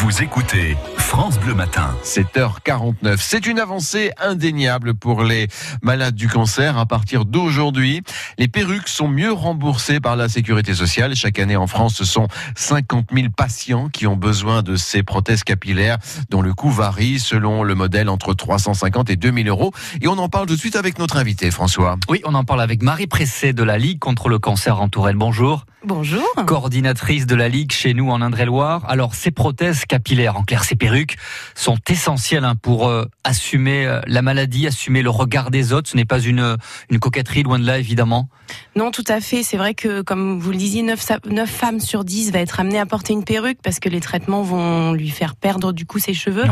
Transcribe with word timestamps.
Vous 0.00 0.22
écoutez 0.22 0.76
France 0.96 1.40
Bleu 1.40 1.54
Matin. 1.54 1.92
7h49. 2.04 3.16
C'est 3.18 3.48
une 3.48 3.58
avancée 3.58 4.12
indéniable 4.16 4.94
pour 4.94 5.24
les 5.24 5.48
malades 5.82 6.14
du 6.14 6.28
cancer. 6.28 6.78
À 6.78 6.86
partir 6.86 7.24
d'aujourd'hui, 7.24 8.02
les 8.38 8.46
perruques 8.46 8.86
sont 8.86 9.08
mieux 9.08 9.32
remboursées 9.32 9.98
par 9.98 10.14
la 10.14 10.28
sécurité 10.28 10.72
sociale. 10.72 11.16
Chaque 11.16 11.40
année 11.40 11.56
en 11.56 11.66
France, 11.66 11.96
ce 11.96 12.04
sont 12.04 12.28
50 12.54 13.08
000 13.12 13.26
patients 13.36 13.88
qui 13.88 14.06
ont 14.06 14.14
besoin 14.14 14.62
de 14.62 14.76
ces 14.76 15.02
prothèses 15.02 15.42
capillaires 15.42 15.98
dont 16.30 16.42
le 16.42 16.54
coût 16.54 16.70
varie 16.70 17.18
selon 17.18 17.64
le 17.64 17.74
modèle 17.74 18.08
entre 18.08 18.34
350 18.34 19.10
et 19.10 19.16
2000 19.16 19.48
euros. 19.48 19.72
Et 20.00 20.06
on 20.06 20.18
en 20.18 20.28
parle 20.28 20.46
tout 20.46 20.54
de 20.54 20.60
suite 20.60 20.76
avec 20.76 21.00
notre 21.00 21.16
invité, 21.16 21.50
François. 21.50 21.96
Oui, 22.08 22.20
on 22.24 22.34
en 22.34 22.44
parle 22.44 22.60
avec 22.60 22.84
Marie 22.84 23.08
Pressé 23.08 23.52
de 23.52 23.64
la 23.64 23.78
Ligue 23.78 23.98
contre 23.98 24.28
le 24.28 24.38
cancer 24.38 24.80
en 24.80 24.88
Touraine. 24.88 25.18
Bonjour. 25.18 25.64
Bonjour. 25.88 26.22
Coordinatrice 26.46 27.24
de 27.24 27.34
la 27.34 27.48
Ligue 27.48 27.72
chez 27.72 27.94
nous 27.94 28.10
en 28.10 28.20
Indre-et-Loire. 28.20 28.84
Alors, 28.88 29.14
ces 29.14 29.30
prothèses 29.30 29.86
capillaires, 29.86 30.36
en 30.36 30.42
clair, 30.42 30.62
ces 30.62 30.76
perruques, 30.76 31.16
sont 31.54 31.78
essentielles 31.88 32.44
hein, 32.44 32.56
pour 32.56 32.88
euh, 32.88 33.06
assumer 33.24 33.86
euh, 33.86 34.02
la 34.06 34.20
maladie, 34.20 34.66
assumer 34.66 35.00
le 35.00 35.08
regard 35.08 35.50
des 35.50 35.72
autres. 35.72 35.88
Ce 35.88 35.96
n'est 35.96 36.04
pas 36.04 36.20
une, 36.20 36.58
une 36.90 36.98
coquetterie, 36.98 37.42
loin 37.42 37.58
de 37.58 37.64
là, 37.64 37.78
évidemment. 37.78 38.28
Non, 38.76 38.90
tout 38.90 39.04
à 39.08 39.22
fait. 39.22 39.42
C'est 39.42 39.56
vrai 39.56 39.72
que, 39.72 40.02
comme 40.02 40.38
vous 40.38 40.50
le 40.50 40.58
disiez, 40.58 40.82
9, 40.82 41.00
femmes 41.46 41.80
sur 41.80 42.04
10 42.04 42.32
va 42.32 42.40
être 42.40 42.60
amenée 42.60 42.78
à 42.78 42.84
porter 42.84 43.14
une 43.14 43.24
perruque 43.24 43.58
parce 43.62 43.80
que 43.80 43.88
les 43.88 44.00
traitements 44.00 44.42
vont 44.42 44.92
lui 44.92 45.08
faire 45.08 45.36
perdre 45.36 45.72
du 45.72 45.86
coup 45.86 45.98
ses 45.98 46.12
cheveux. 46.12 46.44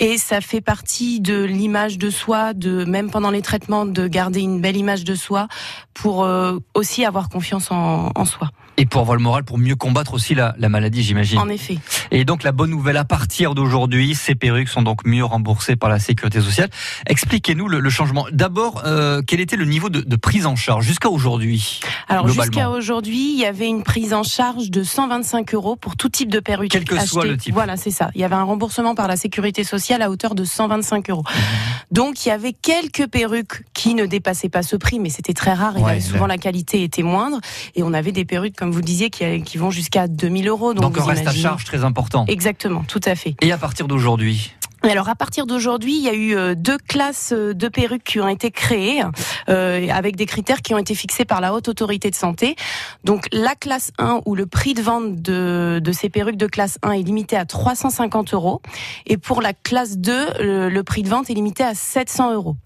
Et 0.00 0.18
ça 0.18 0.40
fait 0.40 0.60
partie 0.60 1.20
de 1.20 1.44
l'image 1.44 1.98
de 1.98 2.10
soi, 2.10 2.52
de 2.52 2.84
même 2.84 3.12
pendant 3.12 3.30
les 3.30 3.42
traitements, 3.42 3.86
de 3.86 4.08
garder 4.08 4.40
une 4.40 4.60
belle 4.60 4.76
image 4.76 5.04
de 5.04 5.14
soi 5.14 5.46
pour 5.94 6.24
euh, 6.24 6.58
aussi 6.74 7.04
avoir 7.04 7.28
confiance 7.28 7.70
en, 7.70 8.10
en 8.12 8.24
soi. 8.24 8.50
Et 8.78 8.86
pour 8.86 9.00
avoir 9.02 9.16
le 9.16 9.22
moral, 9.22 9.44
pour 9.44 9.58
mieux 9.58 9.76
combattre 9.76 10.14
aussi 10.14 10.34
la, 10.34 10.54
la 10.58 10.68
maladie, 10.68 11.02
j'imagine. 11.02 11.38
En 11.38 11.48
effet. 11.48 11.78
Et 12.10 12.24
donc 12.24 12.42
la 12.42 12.52
bonne 12.52 12.70
nouvelle, 12.70 12.96
à 12.96 13.04
partir 13.04 13.54
d'aujourd'hui, 13.54 14.14
ces 14.14 14.34
perruques 14.34 14.68
sont 14.68 14.82
donc 14.82 15.04
mieux 15.04 15.24
remboursées 15.24 15.76
par 15.76 15.90
la 15.90 15.98
sécurité 15.98 16.40
sociale. 16.40 16.70
Expliquez-nous 17.06 17.68
le, 17.68 17.80
le 17.80 17.90
changement. 17.90 18.26
D'abord, 18.32 18.82
euh, 18.86 19.22
quel 19.26 19.40
était 19.40 19.56
le 19.56 19.64
niveau 19.66 19.90
de, 19.90 20.00
de 20.00 20.16
prise 20.16 20.46
en 20.46 20.56
charge 20.56 20.84
jusqu'à 20.86 21.08
aujourd'hui 21.10 21.80
Alors 22.08 22.28
jusqu'à 22.28 22.70
aujourd'hui, 22.70 23.32
il 23.34 23.38
y 23.38 23.44
avait 23.44 23.68
une 23.68 23.82
prise 23.82 24.14
en 24.14 24.22
charge 24.22 24.70
de 24.70 24.82
125 24.82 25.54
euros 25.54 25.76
pour 25.76 25.96
tout 25.96 26.08
type 26.08 26.30
de 26.30 26.40
perruque. 26.40 26.70
Quel 26.70 26.84
que 26.84 26.94
achetée. 26.94 27.06
soit 27.06 27.24
le 27.26 27.36
type. 27.36 27.52
Voilà, 27.54 27.76
c'est 27.76 27.90
ça. 27.90 28.10
Il 28.14 28.20
y 28.20 28.24
avait 28.24 28.34
un 28.34 28.44
remboursement 28.44 28.94
par 28.94 29.08
la 29.08 29.16
sécurité 29.16 29.64
sociale 29.64 30.02
à 30.02 30.10
hauteur 30.10 30.34
de 30.34 30.44
125 30.44 31.10
euros. 31.10 31.24
Mhm. 31.28 31.42
Donc 31.90 32.24
il 32.24 32.30
y 32.30 32.32
avait 32.32 32.52
quelques 32.54 33.06
perruques 33.08 33.64
qui 33.74 33.94
ne 33.94 34.06
dépassaient 34.06 34.48
pas 34.48 34.62
ce 34.62 34.76
prix, 34.76 34.98
mais 34.98 35.10
c'était 35.10 35.34
très 35.34 35.52
rare. 35.52 35.76
Et 35.76 35.80
Ouais, 35.82 36.00
souvent 36.00 36.26
là. 36.26 36.34
la 36.34 36.38
qualité 36.38 36.82
était 36.84 37.02
moindre. 37.02 37.40
Et 37.74 37.82
on 37.82 37.92
avait 37.92 38.12
des 38.12 38.24
perruques, 38.24 38.56
comme 38.62 38.70
vous 38.70 38.80
disiez, 38.80 39.10
qui, 39.10 39.42
qui 39.42 39.58
vont 39.58 39.72
jusqu'à 39.72 40.06
2000 40.06 40.46
euros. 40.46 40.72
Donc, 40.72 40.84
Donc 40.84 40.98
un 40.98 41.04
reste 41.04 41.26
à 41.26 41.32
charge 41.32 41.64
très 41.64 41.82
important. 41.82 42.26
Exactement, 42.28 42.84
tout 42.86 43.00
à 43.04 43.16
fait. 43.16 43.34
Et 43.42 43.50
à 43.50 43.58
partir 43.58 43.88
d'aujourd'hui 43.88 44.52
alors 44.90 45.08
à 45.08 45.14
partir 45.14 45.46
d'aujourd'hui, 45.46 45.96
il 45.96 46.02
y 46.02 46.08
a 46.08 46.12
eu 46.12 46.34
euh, 46.36 46.54
deux 46.56 46.76
classes 46.76 47.32
euh, 47.32 47.54
de 47.54 47.68
perruques 47.68 48.02
qui 48.02 48.18
ont 48.18 48.26
été 48.26 48.50
créées 48.50 49.02
euh, 49.48 49.86
avec 49.92 50.16
des 50.16 50.26
critères 50.26 50.60
qui 50.60 50.74
ont 50.74 50.78
été 50.78 50.96
fixés 50.96 51.24
par 51.24 51.40
la 51.40 51.54
haute 51.54 51.68
autorité 51.68 52.10
de 52.10 52.16
santé. 52.16 52.56
Donc 53.04 53.28
la 53.32 53.54
classe 53.54 53.92
1 53.98 54.22
où 54.26 54.34
le 54.34 54.46
prix 54.46 54.74
de 54.74 54.82
vente 54.82 55.22
de, 55.22 55.80
de 55.80 55.92
ces 55.92 56.08
perruques 56.08 56.36
de 56.36 56.48
classe 56.48 56.78
1 56.82 56.92
est 56.92 57.02
limité 57.02 57.36
à 57.36 57.44
350 57.44 58.34
euros 58.34 58.60
et 59.06 59.18
pour 59.18 59.40
la 59.40 59.52
classe 59.52 59.98
2, 59.98 60.26
le, 60.40 60.68
le 60.68 60.82
prix 60.82 61.04
de 61.04 61.08
vente 61.08 61.30
est 61.30 61.34
limité 61.34 61.62
à 61.62 61.74
700 61.74 62.34
euros. 62.34 62.56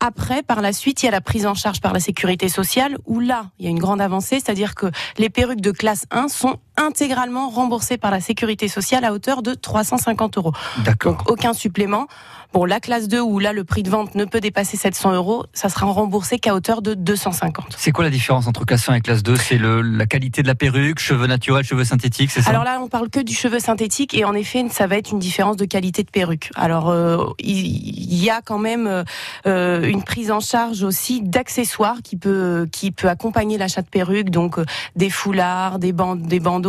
Après, 0.00 0.44
par 0.44 0.60
la 0.60 0.72
suite, 0.72 1.02
il 1.02 1.06
y 1.06 1.08
a 1.08 1.12
la 1.12 1.20
prise 1.20 1.44
en 1.44 1.54
charge 1.54 1.80
par 1.80 1.92
la 1.92 1.98
sécurité 1.98 2.48
sociale, 2.48 2.96
où 3.06 3.18
là, 3.18 3.50
il 3.58 3.64
y 3.64 3.68
a 3.68 3.70
une 3.70 3.80
grande 3.80 4.00
avancée, 4.00 4.36
c'est-à-dire 4.36 4.76
que 4.76 4.86
les 5.16 5.28
perruques 5.28 5.60
de 5.60 5.72
classe 5.72 6.06
1 6.12 6.28
sont 6.28 6.58
intégralement 6.78 7.50
remboursées 7.50 7.98
par 7.98 8.10
la 8.10 8.20
sécurité 8.20 8.68
sociale 8.68 9.04
à 9.04 9.12
hauteur 9.12 9.42
de 9.42 9.54
350 9.54 10.38
euros. 10.38 10.52
D'accord. 10.84 11.12
Donc 11.16 11.30
aucun 11.30 11.52
supplément. 11.52 12.06
Bon, 12.54 12.64
la 12.64 12.80
classe 12.80 13.08
2 13.08 13.20
où 13.20 13.38
là 13.40 13.52
le 13.52 13.62
prix 13.62 13.82
de 13.82 13.90
vente 13.90 14.14
ne 14.14 14.24
peut 14.24 14.40
dépasser 14.40 14.78
700 14.78 15.12
euros, 15.12 15.44
ça 15.52 15.68
sera 15.68 15.84
remboursé 15.84 16.38
qu'à 16.38 16.54
hauteur 16.54 16.80
de 16.80 16.94
250. 16.94 17.74
C'est 17.76 17.92
quoi 17.92 18.04
la 18.04 18.10
différence 18.10 18.46
entre 18.46 18.64
classe 18.64 18.88
1 18.88 18.94
et 18.94 19.00
classe 19.02 19.22
2 19.22 19.36
C'est 19.36 19.58
le- 19.58 19.82
la 19.82 20.06
qualité 20.06 20.40
de 20.42 20.46
la 20.46 20.54
perruque, 20.54 20.98
cheveux 20.98 21.26
naturels, 21.26 21.64
cheveux 21.66 21.84
synthétiques, 21.84 22.30
c'est 22.30 22.40
ça? 22.40 22.48
Alors 22.48 22.64
là, 22.64 22.78
on 22.82 22.88
parle 22.88 23.10
que 23.10 23.20
du 23.20 23.34
cheveu 23.34 23.58
synthétique 23.58 24.14
et 24.14 24.24
en 24.24 24.32
effet, 24.32 24.64
ça 24.70 24.86
va 24.86 24.96
être 24.96 25.10
une 25.10 25.18
différence 25.18 25.56
de 25.58 25.66
qualité 25.66 26.02
de 26.04 26.10
perruque. 26.10 26.50
Alors 26.56 26.88
euh, 26.88 27.22
il 27.38 28.14
y 28.24 28.30
a 28.30 28.40
quand 28.40 28.58
même 28.58 29.04
euh, 29.46 29.82
une 29.82 30.02
prise 30.02 30.30
en 30.30 30.40
charge 30.40 30.82
aussi 30.82 31.20
d'accessoires 31.22 31.96
qui 32.02 32.16
peut 32.16 32.66
qui 32.72 32.90
peut 32.92 33.08
accompagner 33.08 33.58
l'achat 33.58 33.82
de 33.82 33.88
perruques, 33.88 34.30
donc 34.30 34.58
euh, 34.58 34.64
des 34.96 35.10
foulards, 35.10 35.78
des 35.78 35.92
bandes, 35.92 36.22
des 36.22 36.40
bandeaux, 36.40 36.67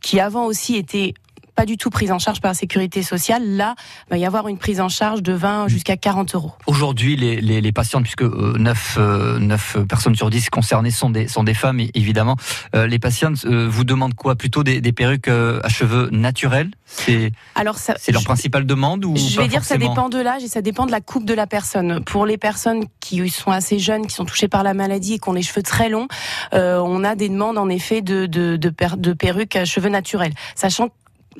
qui 0.00 0.20
avant 0.20 0.44
aussi 0.46 0.76
étaient 0.76 1.14
pas 1.58 1.66
du 1.66 1.76
tout 1.76 1.90
prise 1.90 2.12
en 2.12 2.20
charge 2.20 2.40
par 2.40 2.52
la 2.52 2.54
sécurité 2.54 3.02
sociale. 3.02 3.42
Là, 3.56 3.74
il 4.06 4.10
va 4.10 4.16
y 4.18 4.24
avoir 4.24 4.46
une 4.46 4.58
prise 4.58 4.80
en 4.80 4.88
charge 4.88 5.24
de 5.24 5.32
20 5.32 5.66
jusqu'à 5.66 5.96
40 5.96 6.36
euros. 6.36 6.52
Aujourd'hui, 6.68 7.16
les, 7.16 7.40
les, 7.40 7.60
les 7.60 7.72
patientes, 7.72 8.04
puisque 8.04 8.22
euh, 8.22 8.54
9, 8.56 8.96
euh, 9.00 9.38
9 9.40 9.78
personnes 9.88 10.14
sur 10.14 10.30
10 10.30 10.50
concernées 10.50 10.92
sont 10.92 11.10
des, 11.10 11.26
sont 11.26 11.42
des 11.42 11.54
femmes, 11.54 11.80
évidemment, 11.94 12.36
euh, 12.76 12.86
les 12.86 13.00
patientes 13.00 13.44
euh, 13.44 13.66
vous 13.68 13.82
demandent 13.82 14.14
quoi? 14.14 14.36
Plutôt 14.36 14.62
des, 14.62 14.80
des 14.80 14.92
perruques 14.92 15.26
euh, 15.26 15.58
à 15.64 15.68
cheveux 15.68 16.08
naturels? 16.12 16.70
C'est 16.86 17.32
Alors 17.56 17.76
ça, 17.78 17.94
c'est 17.98 18.12
leur 18.12 18.22
principale 18.22 18.64
demande 18.64 19.04
ou 19.04 19.16
Je 19.16 19.34
pas 19.34 19.42
vais 19.42 19.48
dire 19.48 19.60
que 19.62 19.66
ça 19.66 19.78
dépend 19.78 20.08
de 20.08 20.18
l'âge 20.20 20.44
et 20.44 20.48
ça 20.48 20.62
dépend 20.62 20.86
de 20.86 20.92
la 20.92 21.00
coupe 21.00 21.24
de 21.24 21.34
la 21.34 21.48
personne. 21.48 22.04
Pour 22.04 22.24
les 22.24 22.38
personnes 22.38 22.84
qui 23.00 23.28
sont 23.30 23.50
assez 23.50 23.80
jeunes, 23.80 24.06
qui 24.06 24.14
sont 24.14 24.24
touchées 24.24 24.46
par 24.46 24.62
la 24.62 24.74
maladie 24.74 25.14
et 25.14 25.18
qui 25.18 25.28
ont 25.28 25.32
les 25.32 25.42
cheveux 25.42 25.64
très 25.64 25.88
longs, 25.88 26.06
euh, 26.54 26.78
on 26.78 27.02
a 27.02 27.16
des 27.16 27.28
demandes 27.28 27.58
en 27.58 27.68
effet 27.68 28.00
de, 28.00 28.26
de, 28.26 28.54
de, 28.56 28.68
per- 28.70 28.96
de 28.96 29.12
perruques 29.12 29.56
à 29.56 29.64
cheveux 29.64 29.88
naturels. 29.90 30.34
Sachant 30.54 30.90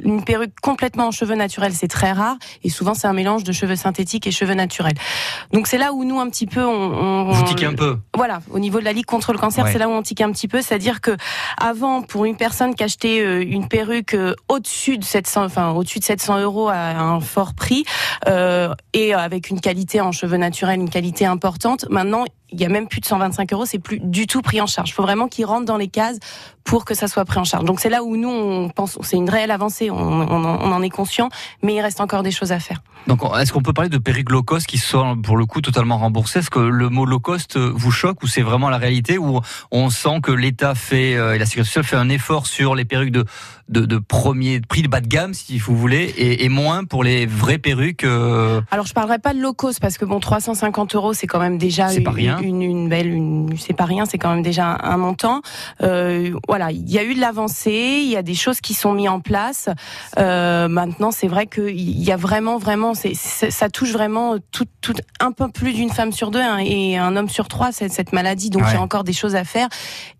une 0.03 0.23
perruque 0.25 0.53
complètement 0.63 1.09
en 1.09 1.11
cheveux 1.11 1.35
naturels, 1.35 1.73
c'est 1.75 1.89
très 1.89 2.13
rare 2.13 2.37
et 2.63 2.71
souvent 2.71 2.95
c'est 2.95 3.07
un 3.07 3.13
mélange 3.13 3.45
de 3.45 3.53
cheveux 3.53 3.77
synthétiques 3.77 4.27
et 4.27 4.31
cheveux 4.31 4.55
naturels. 4.55 4.95
Donc 5.53 5.67
c'est 5.67 5.79
là 5.79 5.93
où 5.93 6.05
nous 6.05 6.21
un 6.21 6.29
petit 6.31 6.47
peu 6.47 6.65
on, 6.65 6.71
on- 6.71 7.33
Vous 7.33 7.45
tiquez 7.45 7.67
un 7.67 7.75
peu. 7.75 7.99
voilà, 8.15 8.41
au 8.51 8.59
niveau 8.59 8.79
de 8.81 8.85
la 8.85 8.93
Ligue 8.93 9.07
contre 9.07 9.33
le 9.33 9.39
cancer, 9.39 9.65
Ouais. 9.65 9.73
c'est 9.73 9.79
là 9.79 9.89
où 9.89 9.93
on 9.93 10.03
tique 10.03 10.21
un 10.21 10.31
petit 10.33 10.49
peu, 10.49 10.63
c'est-à-dire 10.63 11.01
que 11.01 11.17
avant, 11.57 12.03
pour 12.03 12.25
une 12.25 12.37
personne 12.37 12.75
qui 12.75 12.85
achetait 12.85 13.21
euh, 13.21 13.43
une 13.43 13.69
perruque 13.69 14.15
euh, 14.15 14.35
au-dessus 14.49 14.99
de 14.99 15.05
700, 15.05 15.45
enfin 15.45 15.71
au-dessus 15.73 15.99
de 15.99 16.05
700 16.05 16.41
euros 16.41 16.69
à 16.69 16.77
un 16.99 17.21
fort 17.21 17.55
prix 17.55 17.85
euh, 18.29 18.73
et 18.93 19.15
avec 19.15 19.51
une 19.51 19.61
qualité 19.61 20.01
en 20.01 20.13
cheveux 20.13 20.37
naturels, 20.37 20.81
une 20.81 20.91
qualité 20.91 21.27
importante, 21.27 21.87
maintenant 21.91 22.25
il 22.51 22.59
y 22.59 22.65
a 22.65 22.71
même 22.71 22.89
plus 22.89 23.01
de 23.01 23.05
125 23.05 23.53
euros, 23.53 23.67
c'est 23.67 23.79
plus 23.79 23.99
du 24.01 24.27
tout 24.27 24.41
pris 24.41 24.59
en 24.63 24.67
charge. 24.67 24.89
Il 24.89 24.93
faut 24.95 25.03
vraiment 25.03 25.29
qu'ils 25.29 25.45
rentrent 25.45 25.67
dans 25.67 25.77
les 25.77 25.89
cases 25.89 26.17
pour 26.65 26.87
que 26.87 26.95
ça 26.95 27.07
soit 27.07 27.27
pris 27.27 27.39
en 27.39 27.45
charge. 27.45 27.65
Donc 27.65 27.79
c'est 27.79 27.91
là 27.91 28.03
où 28.03 28.17
nous 28.17 28.31
on 28.31 28.71
pense, 28.71 28.97
c'est 29.03 29.17
une 29.19 29.29
réelle 29.29 29.51
avancée, 29.51 29.88
on, 29.91 29.97
on 29.97 30.45
en, 30.45 30.61
on 30.61 30.73
en 30.73 30.83
est 30.83 30.91
conscient, 30.91 31.29
mais 31.63 31.75
il 31.75 31.81
reste 31.81 32.01
encore 32.01 32.23
des 32.23 32.31
choses 32.31 32.53
à 32.53 32.61
faire. 32.61 32.83
Donc, 33.07 33.23
est-ce 33.41 33.53
qu'on 33.53 33.63
peut 33.63 33.73
parler 33.73 33.89
de 33.89 33.99
perruques 33.99 34.31
low 34.31 34.43
cost 34.43 34.67
qui 34.67 34.77
sont 34.77 35.17
pour 35.17 35.37
le 35.37 35.47
coup 35.47 35.61
totalement 35.61 35.97
remboursées? 35.99 36.41
Est-ce 36.41 36.51
que 36.51 36.59
le 36.59 36.89
mot 36.91 37.07
low 37.07 37.21
cost 37.21 37.57
euh, 37.57 37.73
vous 37.75 37.91
choque 37.91 38.23
ou 38.23 38.27
c'est 38.27 38.43
vraiment 38.43 38.69
la 38.69 38.77
réalité 38.77 39.17
où 39.17 39.41
on 39.71 39.89
sent 39.91 40.21
que 40.23 40.33
l'État 40.33 40.75
fait 40.75 41.15
euh, 41.15 41.35
et 41.35 41.39
la 41.39 41.47
sécurité 41.47 41.69
sociale 41.69 41.85
fait 41.85 41.97
un 41.97 42.11
effort 42.11 42.47
sur 42.47 42.75
les 42.75 42.85
perruques 42.85 43.13
de, 43.13 43.25
de, 43.69 43.87
de 43.87 43.99
premier 43.99 44.61
prix 44.61 44.83
de 44.83 44.89
bas 44.89 45.01
de 45.01 45.07
gamme, 45.07 45.35
si 45.35 45.59
vous 45.59 45.77
voulez, 45.77 46.05
et, 46.17 46.45
et 46.45 46.49
moins 46.49 46.85
pour 46.85 47.05
les 47.05 47.27
vraies 47.27 47.59
perruques 47.59 48.05
euh, 48.05 48.61
Alors 48.71 48.87
je 48.87 48.93
parlerai 48.93 49.19
pas 49.19 49.35
de 49.35 49.41
low 49.41 49.53
cost 49.53 49.81
parce 49.81 49.99
que 49.99 50.05
bon 50.05 50.21
350 50.21 50.95
euros 50.95 51.13
c'est 51.13 51.27
quand 51.27 51.41
même 51.41 51.59
déjà 51.59 51.87
pas 51.87 51.93
une, 51.93 52.09
rien. 52.09 52.39
une, 52.41 52.63
une 52.63 52.89
belle 52.89 53.09
une 53.09 53.57
c'est 53.59 53.75
pas 53.75 53.85
rien 53.85 54.05
c'est 54.07 54.19
quand 54.19 54.35
même 54.35 54.43
déjà 54.43 54.67
un, 54.67 54.79
un 54.83 54.97
montant. 54.97 55.43
Euh, 55.83 56.33
voilà 56.47 56.71
il 56.73 56.91
y 56.91 56.99
a 56.99 57.05
eu 57.05 57.15
de 57.15 57.21
l'avancée 57.21 58.01
il 58.03 58.11
y 58.11 58.17
a 58.17 58.23
des 58.23 58.35
choses 58.35 58.61
qui 58.61 58.75
sont 58.75 58.93
mises 58.93 59.09
en 59.09 59.21
place. 59.21 59.69
Euh, 60.19 60.69
maintenant 60.69 61.11
c'est 61.11 61.29
vrai 61.29 61.47
que 61.47 61.69
il 61.69 62.03
y 62.03 62.13
a 62.13 62.17
vraiment 62.17 62.59
vraiment 62.59 62.95
c'est 62.95 63.15
ça 63.15 63.69
touche 63.69 63.93
vraiment 63.93 64.37
tout, 64.53 64.67
tout 64.81 64.95
un 65.21 65.33
peu 65.33 65.49
plus 65.49 65.73
d'une 65.73 65.91
femme 65.91 66.13
sur 66.13 66.31
deux 66.31 66.41
hein, 66.41 66.59
et 66.59 66.97
un 66.97 67.15
homme 67.17 67.29
sur 67.29 67.49
trois 67.49 67.73
cette, 67.73 67.93
cette 67.93 68.13
maladie 68.13 68.51
donc 68.51 68.63
il 68.69 68.75
y 68.75 68.77
a 68.77 68.81
encore 68.83 69.05
des 69.05 69.13
choses 69.13 69.35
à 69.37 69.45
faire 69.45 69.69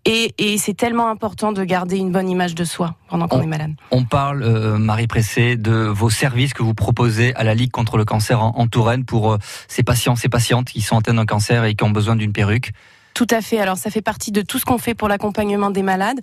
et, 0.05 0.33
et 0.37 0.57
c'est 0.57 0.73
tellement 0.75 1.09
important 1.09 1.51
de 1.51 1.63
garder 1.63 1.97
une 1.97 2.11
bonne 2.11 2.29
image 2.29 2.55
de 2.55 2.63
soi 2.63 2.95
pendant 3.09 3.27
qu'on 3.27 3.39
On- 3.39 3.43
est 3.43 3.47
malade. 3.47 3.73
On 3.91 4.03
parle, 4.05 4.43
euh, 4.43 4.77
Marie 4.77 5.07
Pressé, 5.07 5.55
de 5.57 5.71
vos 5.71 6.09
services 6.09 6.53
que 6.53 6.63
vous 6.63 6.73
proposez 6.73 7.33
à 7.35 7.43
la 7.43 7.53
Ligue 7.55 7.71
contre 7.71 7.97
le 7.97 8.05
cancer 8.05 8.41
en, 8.41 8.53
en 8.57 8.67
Touraine 8.67 9.05
pour 9.05 9.33
euh, 9.33 9.37
ces 9.67 9.83
patients, 9.83 10.15
ces 10.15 10.29
patientes 10.29 10.69
qui 10.69 10.81
sont 10.81 10.97
atteintes 10.97 11.15
d'un 11.17 11.25
cancer 11.25 11.65
et 11.65 11.75
qui 11.75 11.83
ont 11.83 11.89
besoin 11.89 12.15
d'une 12.15 12.31
perruque. 12.33 12.71
Tout 13.13 13.27
à 13.31 13.41
fait. 13.41 13.59
Alors 13.59 13.77
ça 13.77 13.89
fait 13.89 14.01
partie 14.01 14.31
de 14.31 14.41
tout 14.41 14.59
ce 14.59 14.65
qu'on 14.65 14.77
fait 14.77 14.93
pour 14.95 15.07
l'accompagnement 15.09 15.69
des 15.71 15.83
malades. 15.83 16.19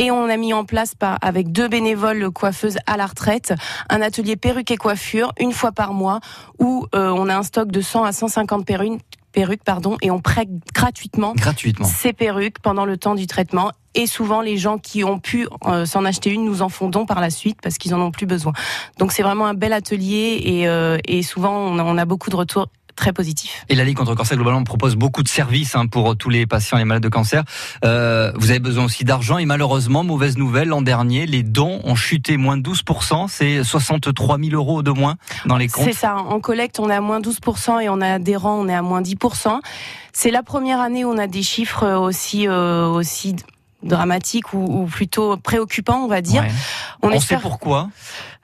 Et 0.00 0.10
on 0.10 0.30
a 0.30 0.36
mis 0.38 0.54
en 0.54 0.64
place 0.64 0.94
par, 0.94 1.18
avec 1.20 1.52
deux 1.52 1.68
bénévoles 1.68 2.30
coiffeuses 2.30 2.78
à 2.86 2.96
la 2.96 3.04
retraite 3.04 3.52
un 3.90 4.00
atelier 4.00 4.34
perruque 4.34 4.70
et 4.70 4.78
coiffure 4.78 5.30
une 5.38 5.52
fois 5.52 5.72
par 5.72 5.92
mois 5.92 6.20
où 6.58 6.86
euh, 6.94 7.10
on 7.10 7.28
a 7.28 7.36
un 7.36 7.42
stock 7.42 7.70
de 7.70 7.82
100 7.82 8.04
à 8.04 8.12
150 8.12 8.64
perruques, 8.64 9.02
perruques 9.32 9.62
pardon, 9.62 9.98
et 10.00 10.10
on 10.10 10.18
prête 10.18 10.48
gratuitement 10.74 11.34
Gratuitement. 11.34 11.86
ces 11.86 12.14
perruques 12.14 12.60
pendant 12.60 12.86
le 12.86 12.96
temps 12.96 13.14
du 13.14 13.26
traitement. 13.26 13.72
Et 13.94 14.06
souvent, 14.06 14.40
les 14.40 14.56
gens 14.56 14.78
qui 14.78 15.04
ont 15.04 15.18
pu 15.18 15.46
euh, 15.66 15.84
s'en 15.84 16.06
acheter 16.06 16.30
une 16.30 16.46
nous 16.46 16.62
en 16.62 16.70
font 16.70 16.88
don 16.88 17.04
par 17.04 17.20
la 17.20 17.28
suite 17.28 17.58
parce 17.60 17.76
qu'ils 17.76 17.94
en 17.94 18.00
ont 18.00 18.10
plus 18.10 18.26
besoin. 18.26 18.54
Donc 18.98 19.12
c'est 19.12 19.22
vraiment 19.22 19.44
un 19.44 19.54
bel 19.54 19.74
atelier 19.74 20.40
et, 20.42 20.66
euh, 20.66 20.96
et 21.06 21.22
souvent 21.22 21.52
on 21.52 21.78
a, 21.78 21.84
on 21.84 21.98
a 21.98 22.06
beaucoup 22.06 22.30
de 22.30 22.36
retours 22.36 22.68
très 22.96 23.12
positif. 23.12 23.64
Et 23.68 23.74
la 23.74 23.84
Ligue 23.84 23.96
contre 23.96 24.10
le 24.10 24.16
cancer, 24.16 24.36
globalement, 24.36 24.64
propose 24.64 24.96
beaucoup 24.96 25.22
de 25.22 25.28
services 25.28 25.74
hein, 25.74 25.86
pour 25.86 26.16
tous 26.16 26.30
les 26.30 26.46
patients 26.46 26.76
et 26.76 26.80
les 26.80 26.84
malades 26.84 27.02
de 27.02 27.08
cancer. 27.08 27.44
Euh, 27.84 28.32
vous 28.36 28.50
avez 28.50 28.60
besoin 28.60 28.84
aussi 28.84 29.04
d'argent 29.04 29.38
et 29.38 29.46
malheureusement, 29.46 30.04
mauvaise 30.04 30.38
nouvelle, 30.38 30.68
l'an 30.68 30.82
dernier, 30.82 31.26
les 31.26 31.42
dons 31.42 31.80
ont 31.84 31.94
chuté 31.94 32.36
moins 32.36 32.56
de 32.56 32.68
12%, 32.68 33.28
c'est 33.28 33.64
63 33.64 34.38
000 34.38 34.50
euros 34.54 34.82
de 34.82 34.90
moins 34.90 35.16
dans 35.46 35.56
les 35.56 35.68
comptes. 35.68 35.84
C'est 35.84 35.92
ça, 35.92 36.16
en 36.16 36.40
collecte, 36.40 36.80
on 36.80 36.90
est 36.90 36.94
à 36.94 37.00
moins 37.00 37.20
12% 37.20 37.80
et 37.80 37.88
on 37.88 38.00
a 38.00 38.14
adhérents, 38.14 38.58
on 38.60 38.68
est 38.68 38.74
à 38.74 38.82
moins 38.82 39.02
10%. 39.02 39.60
C'est 40.12 40.30
la 40.30 40.42
première 40.42 40.80
année 40.80 41.04
où 41.04 41.08
on 41.08 41.18
a 41.18 41.26
des 41.26 41.42
chiffres 41.42 41.86
aussi, 41.86 42.48
euh, 42.48 42.86
aussi 42.86 43.36
dramatique 43.82 44.52
ou, 44.52 44.82
ou, 44.82 44.86
plutôt 44.86 45.36
préoccupant, 45.36 46.04
on 46.04 46.08
va 46.08 46.20
dire. 46.20 46.42
Ouais. 46.42 46.50
On, 47.02 47.12
on 47.12 47.20
sait 47.20 47.38
pourquoi 47.38 47.88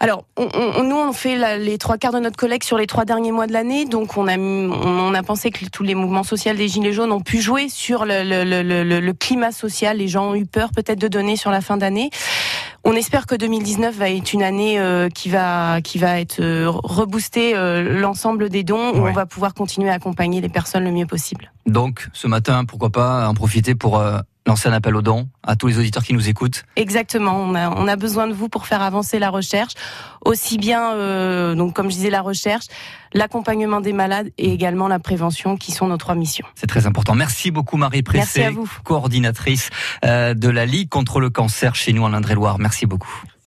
Alors, 0.01 0.25
on, 0.37 0.49
on, 0.55 0.83
nous, 0.83 0.97
on 0.97 1.13
fait 1.13 1.37
la, 1.37 1.59
les 1.59 1.79
trois 1.79 1.99
quarts 1.99 2.13
de 2.13 2.21
notre 2.21 2.37
collecte 2.37 2.65
sur 2.65 2.79
les 2.79 2.87
trois 2.87 3.05
derniers 3.05 3.33
mois 3.33 3.47
de 3.47 3.53
l'année, 3.53 3.85
donc 3.85 4.17
on 4.17 4.29
a, 4.29 4.39
on, 4.39 5.15
a 5.15 5.23
pensé 5.23 5.51
que 5.51 5.65
tous 5.67 5.83
les 5.83 5.95
mouvements 5.95 6.23
sociaux 6.23 6.55
des 6.55 6.69
Gilets 6.69 6.93
jaunes 6.93 7.13
ont 7.13 7.21
pu 7.21 7.41
jouer 7.41 7.69
sur 7.69 8.05
le, 8.05 8.23
le, 8.23 8.63
le, 8.63 9.01
le 9.01 9.13
climat 9.13 9.53
social. 9.53 9.99
Les 9.99 10.09
gens 10.09 10.31
ont 10.31 10.35
eu 10.35 10.47
peur 10.47 10.71
peut-être 10.75 10.99
de 10.99 11.09
donner 11.09 11.37
sur 11.37 11.51
la 11.51 11.61
fin 11.61 11.77
d'année. 11.77 12.11
On 12.89 12.93
espère 12.93 13.27
que 13.27 13.35
2019 13.35 13.97
va 13.97 14.11
être 14.11 14.33
une 14.33 14.45
année 14.45 14.79
euh, 14.79 15.09
qui 15.09 15.29
va 15.29 15.81
qui 15.81 15.99
va 15.99 16.21
être 16.21 16.39
euh, 16.41 16.71
rebooster 16.71 17.57
euh, 17.57 17.99
l'ensemble 17.99 18.49
des 18.49 18.63
dons 18.63 18.93
où 18.93 19.03
ouais. 19.03 19.11
on 19.11 19.13
va 19.13 19.27
pouvoir 19.27 19.55
continuer 19.55 19.91
à 19.91 19.95
accompagner 19.95 20.41
les 20.41 20.49
personnes 20.49 20.85
le 20.85 20.93
mieux 20.93 21.05
possible. 21.05 21.53
Donc, 21.67 22.09
ce 22.13 22.29
matin, 22.29 22.65
pourquoi 22.65 22.91
pas 22.91 23.29
en 23.29 23.35
profiter 23.35 23.75
pour 23.75 24.01
lancer 24.47 24.69
un 24.69 24.73
appel 24.73 24.95
aux 24.97 25.03
dons 25.03 25.29
à 25.43 25.57
tous 25.57 25.67
les 25.67 25.79
auditeurs 25.79 26.03
qui 26.03 26.15
nous 26.15 26.29
écoutent 26.29 26.65
Exactement, 26.77 27.37
on 27.37 27.55
a, 27.55 27.71
on 27.71 27.89
a 27.89 27.97
besoin 27.97 28.27
de 28.29 28.33
vous 28.33 28.49
pour 28.49 28.67
faire 28.67 28.83
avancer 28.83 29.19
la 29.19 29.31
recherche, 29.31 29.75
aussi 30.25 30.57
bien, 30.59 30.95
euh, 30.95 31.55
donc 31.55 31.75
comme 31.75 31.91
je 31.91 31.97
disais, 31.97 32.11
la 32.11 32.23
recherche, 32.23 32.67
l'accompagnement 33.13 33.81
des 33.81 33.93
malades 33.93 34.31
et 34.39 34.53
également 34.53 34.89
la 34.89 34.99
prévention 34.99 35.57
qui 35.57 35.73
sont 35.73 35.89
nos 35.89 35.97
trois 35.97 36.15
missions. 36.15 36.47
C'est 36.55 36.67
très 36.67 36.87
important. 36.87 37.15
Merci 37.15 37.51
beaucoup 37.51 37.77
Marie 37.77 38.03
Pressé, 38.03 38.57
coordinatrice 38.85 39.71
euh, 40.05 40.35
de 40.35 40.49
la 40.49 40.67
Ligue 40.67 40.89
contre 40.89 41.21
le 41.21 41.31
cancer 41.31 41.75
chez 41.75 41.93
nous 41.93 42.05
en 42.05 42.13
Indre-et-Loire. 42.13 42.59
Merci 42.59 42.87
beaucoup. 42.87 43.23